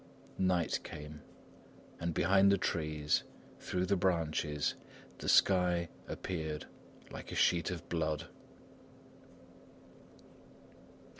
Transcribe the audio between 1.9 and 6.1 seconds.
and behind the trees, through the branches, the sky